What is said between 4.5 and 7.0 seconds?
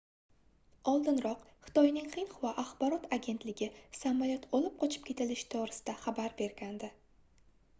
olib qochib ketilishi toʻgʻrisida xabar bergandi